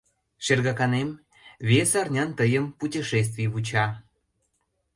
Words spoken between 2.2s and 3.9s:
тыйым путешествий вуча.